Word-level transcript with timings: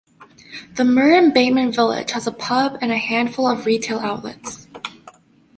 The 0.77 0.81
Murrumbateman 0.83 1.75
village 1.75 2.09
has 2.13 2.25
a 2.25 2.31
pub 2.31 2.75
and 2.81 2.91
a 2.91 2.97
handful 2.97 3.45
of 3.45 3.67
retail 3.67 3.99
outlets. 3.99 4.65